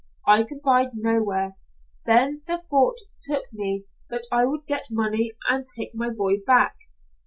[0.25, 1.57] I could bide nowhere.
[2.07, 6.75] Then the thought took me that I would get money and take my boy back.